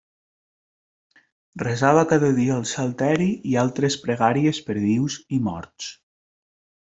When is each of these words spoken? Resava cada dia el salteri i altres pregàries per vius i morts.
Resava 1.63 2.05
cada 2.13 2.31
dia 2.39 2.55
el 2.61 2.65
salteri 2.71 3.29
i 3.51 3.55
altres 3.65 3.99
pregàries 4.07 4.63
per 4.71 4.77
vius 4.87 5.19
i 5.39 5.41
morts. 5.51 5.93